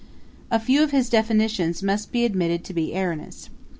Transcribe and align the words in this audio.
]A 0.51 0.57
few 0.59 0.81
of 0.81 0.89
his 0.89 1.09
definitions 1.11 1.83
must 1.83 2.11
be 2.11 2.25
admitted 2.25 2.63
to 2.63 2.73
be 2.73 2.95
erroneous. 2.97 3.49